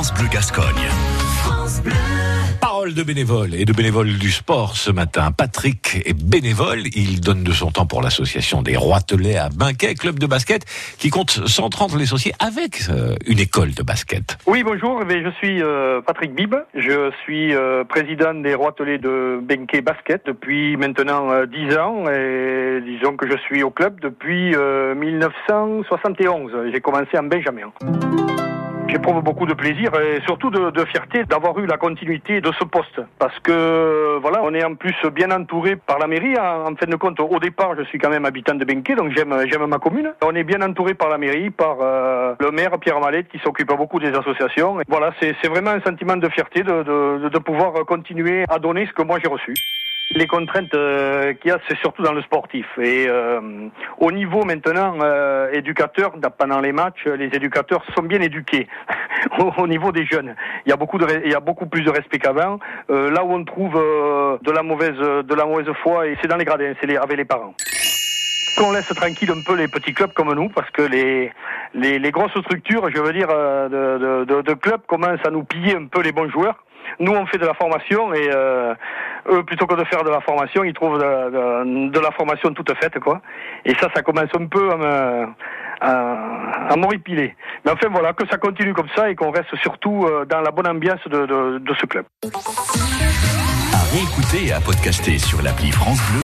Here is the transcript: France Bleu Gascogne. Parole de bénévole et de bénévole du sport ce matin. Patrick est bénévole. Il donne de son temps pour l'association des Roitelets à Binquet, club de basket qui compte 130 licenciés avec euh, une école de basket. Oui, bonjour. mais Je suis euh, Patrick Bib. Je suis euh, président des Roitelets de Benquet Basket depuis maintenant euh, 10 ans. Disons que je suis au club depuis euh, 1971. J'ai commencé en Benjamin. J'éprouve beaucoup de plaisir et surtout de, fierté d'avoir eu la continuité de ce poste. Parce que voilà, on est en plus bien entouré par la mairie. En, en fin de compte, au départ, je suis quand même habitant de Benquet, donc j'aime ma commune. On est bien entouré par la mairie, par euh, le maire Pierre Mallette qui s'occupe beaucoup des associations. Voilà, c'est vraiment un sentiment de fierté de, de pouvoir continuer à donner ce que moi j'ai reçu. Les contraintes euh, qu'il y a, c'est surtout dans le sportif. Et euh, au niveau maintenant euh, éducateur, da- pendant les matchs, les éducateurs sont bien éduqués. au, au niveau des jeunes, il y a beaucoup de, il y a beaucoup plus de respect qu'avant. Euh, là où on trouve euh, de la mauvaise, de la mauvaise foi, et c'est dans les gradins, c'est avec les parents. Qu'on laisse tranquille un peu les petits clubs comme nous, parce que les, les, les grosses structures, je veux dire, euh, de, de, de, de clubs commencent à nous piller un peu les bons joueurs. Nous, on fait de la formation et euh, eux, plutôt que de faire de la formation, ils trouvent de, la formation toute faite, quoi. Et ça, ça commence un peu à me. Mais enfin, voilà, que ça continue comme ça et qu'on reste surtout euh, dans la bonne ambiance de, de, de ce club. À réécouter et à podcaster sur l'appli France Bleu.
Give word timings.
France 0.00 0.14
Bleu 0.14 0.28
Gascogne. 0.32 0.88
Parole 2.58 2.94
de 2.94 3.02
bénévole 3.02 3.54
et 3.54 3.66
de 3.66 3.72
bénévole 3.74 4.16
du 4.16 4.30
sport 4.30 4.74
ce 4.74 4.90
matin. 4.90 5.30
Patrick 5.30 5.96
est 6.06 6.14
bénévole. 6.14 6.84
Il 6.94 7.20
donne 7.20 7.44
de 7.44 7.52
son 7.52 7.70
temps 7.70 7.84
pour 7.84 8.00
l'association 8.00 8.62
des 8.62 8.78
Roitelets 8.78 9.36
à 9.36 9.50
Binquet, 9.50 9.94
club 9.96 10.18
de 10.18 10.24
basket 10.24 10.64
qui 10.96 11.10
compte 11.10 11.46
130 11.46 11.94
licenciés 11.96 12.32
avec 12.38 12.88
euh, 12.88 13.14
une 13.26 13.40
école 13.40 13.72
de 13.74 13.82
basket. 13.82 14.38
Oui, 14.46 14.62
bonjour. 14.62 15.02
mais 15.06 15.22
Je 15.22 15.28
suis 15.32 15.62
euh, 15.62 16.00
Patrick 16.00 16.34
Bib. 16.34 16.54
Je 16.74 17.10
suis 17.22 17.54
euh, 17.54 17.84
président 17.84 18.32
des 18.32 18.54
Roitelets 18.54 18.96
de 18.96 19.38
Benquet 19.42 19.82
Basket 19.82 20.22
depuis 20.24 20.78
maintenant 20.78 21.30
euh, 21.30 21.44
10 21.44 21.76
ans. 21.76 22.04
Disons 22.86 23.18
que 23.18 23.30
je 23.30 23.36
suis 23.42 23.62
au 23.62 23.70
club 23.70 24.00
depuis 24.00 24.54
euh, 24.54 24.94
1971. 24.94 26.52
J'ai 26.72 26.80
commencé 26.80 27.18
en 27.18 27.24
Benjamin. 27.24 27.70
J'éprouve 28.90 29.22
beaucoup 29.22 29.46
de 29.46 29.54
plaisir 29.54 29.92
et 30.00 30.20
surtout 30.26 30.50
de, 30.50 30.84
fierté 30.86 31.22
d'avoir 31.24 31.56
eu 31.60 31.66
la 31.66 31.76
continuité 31.76 32.40
de 32.40 32.50
ce 32.58 32.64
poste. 32.64 33.00
Parce 33.20 33.38
que 33.38 34.18
voilà, 34.20 34.40
on 34.42 34.52
est 34.52 34.64
en 34.64 34.74
plus 34.74 34.96
bien 35.14 35.30
entouré 35.30 35.76
par 35.76 36.00
la 36.00 36.08
mairie. 36.08 36.36
En, 36.36 36.72
en 36.72 36.74
fin 36.74 36.86
de 36.86 36.96
compte, 36.96 37.20
au 37.20 37.38
départ, 37.38 37.76
je 37.78 37.84
suis 37.84 37.98
quand 37.98 38.10
même 38.10 38.24
habitant 38.24 38.54
de 38.54 38.64
Benquet, 38.64 38.96
donc 38.96 39.12
j'aime 39.14 39.66
ma 39.66 39.78
commune. 39.78 40.12
On 40.24 40.34
est 40.34 40.42
bien 40.42 40.60
entouré 40.60 40.94
par 40.94 41.08
la 41.08 41.18
mairie, 41.18 41.50
par 41.50 41.76
euh, 41.80 42.34
le 42.40 42.50
maire 42.50 42.78
Pierre 42.80 42.98
Mallette 42.98 43.28
qui 43.28 43.38
s'occupe 43.38 43.68
beaucoup 43.68 44.00
des 44.00 44.10
associations. 44.10 44.78
Voilà, 44.88 45.12
c'est 45.20 45.48
vraiment 45.48 45.70
un 45.70 45.80
sentiment 45.82 46.16
de 46.16 46.28
fierté 46.28 46.64
de, 46.64 47.28
de 47.28 47.38
pouvoir 47.38 47.86
continuer 47.86 48.44
à 48.48 48.58
donner 48.58 48.86
ce 48.86 48.92
que 48.92 49.02
moi 49.02 49.18
j'ai 49.22 49.30
reçu. 49.30 49.54
Les 50.12 50.26
contraintes 50.26 50.74
euh, 50.74 51.34
qu'il 51.34 51.50
y 51.50 51.54
a, 51.54 51.58
c'est 51.68 51.78
surtout 51.78 52.02
dans 52.02 52.12
le 52.12 52.20
sportif. 52.22 52.66
Et 52.80 53.06
euh, 53.08 53.68
au 53.98 54.10
niveau 54.10 54.44
maintenant 54.44 54.98
euh, 55.02 55.50
éducateur, 55.52 56.16
da- 56.16 56.30
pendant 56.30 56.58
les 56.60 56.72
matchs, 56.72 57.04
les 57.06 57.26
éducateurs 57.26 57.84
sont 57.94 58.02
bien 58.02 58.20
éduqués. 58.20 58.66
au, 59.38 59.52
au 59.56 59.66
niveau 59.68 59.92
des 59.92 60.04
jeunes, 60.04 60.34
il 60.66 60.70
y 60.70 60.72
a 60.72 60.76
beaucoup 60.76 60.98
de, 60.98 61.06
il 61.24 61.30
y 61.30 61.34
a 61.34 61.38
beaucoup 61.40 61.66
plus 61.66 61.82
de 61.82 61.90
respect 61.90 62.18
qu'avant. 62.18 62.58
Euh, 62.90 63.10
là 63.12 63.24
où 63.24 63.32
on 63.32 63.44
trouve 63.44 63.76
euh, 63.76 64.36
de 64.42 64.50
la 64.50 64.64
mauvaise, 64.64 64.98
de 64.98 65.34
la 65.34 65.44
mauvaise 65.44 65.72
foi, 65.82 66.08
et 66.08 66.16
c'est 66.20 66.28
dans 66.28 66.36
les 66.36 66.44
gradins, 66.44 66.72
c'est 66.80 66.96
avec 66.96 67.16
les 67.16 67.24
parents. 67.24 67.54
Qu'on 68.58 68.72
laisse 68.72 68.88
tranquille 68.88 69.30
un 69.30 69.42
peu 69.46 69.54
les 69.56 69.68
petits 69.68 69.94
clubs 69.94 70.12
comme 70.12 70.34
nous, 70.34 70.48
parce 70.48 70.70
que 70.70 70.82
les, 70.82 71.30
les, 71.72 72.00
les 72.00 72.10
grosses 72.10 72.36
structures, 72.40 72.90
je 72.92 73.00
veux 73.00 73.12
dire, 73.12 73.28
euh, 73.30 73.68
de, 73.68 74.24
de, 74.24 74.34
de, 74.34 74.42
de 74.42 74.54
clubs 74.54 74.84
commencent 74.88 75.24
à 75.24 75.30
nous 75.30 75.44
piller 75.44 75.76
un 75.76 75.86
peu 75.86 76.02
les 76.02 76.10
bons 76.10 76.28
joueurs. 76.30 76.64
Nous, 76.98 77.12
on 77.12 77.24
fait 77.26 77.38
de 77.38 77.46
la 77.46 77.54
formation 77.54 78.12
et 78.12 78.28
euh, 78.34 78.74
eux, 79.28 79.42
plutôt 79.42 79.66
que 79.66 79.74
de 79.74 79.84
faire 79.84 80.04
de 80.04 80.10
la 80.10 80.20
formation, 80.20 80.64
ils 80.64 80.72
trouvent 80.72 80.98
de, 80.98 82.00
la 82.00 82.10
formation 82.12 82.52
toute 82.52 82.72
faite, 82.76 82.98
quoi. 82.98 83.20
Et 83.64 83.74
ça, 83.74 83.88
ça 83.94 84.02
commence 84.02 84.28
un 84.38 84.46
peu 84.46 84.70
à 84.72 84.76
me. 84.76 85.26
Mais 87.64 87.70
enfin, 87.72 87.88
voilà, 87.90 88.12
que 88.12 88.26
ça 88.28 88.36
continue 88.36 88.74
comme 88.74 88.88
ça 88.94 89.10
et 89.10 89.14
qu'on 89.14 89.30
reste 89.30 89.54
surtout 89.62 90.04
euh, 90.04 90.24
dans 90.24 90.40
la 90.40 90.50
bonne 90.50 90.66
ambiance 90.66 91.00
de, 91.06 91.26
de, 91.26 91.58
de 91.58 91.74
ce 91.74 91.86
club. 91.86 92.04
À 93.72 93.82
réécouter 93.92 94.48
et 94.48 94.52
à 94.52 94.60
podcaster 94.60 95.18
sur 95.18 95.42
l'appli 95.42 95.70
France 95.70 96.00
Bleu. 96.10 96.18